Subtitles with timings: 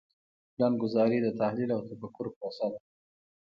[0.53, 2.79] پلانګذاري د تحلیل او تفکر پروسه ده.